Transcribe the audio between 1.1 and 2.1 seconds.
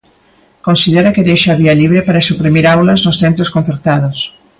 que deixa a vía libre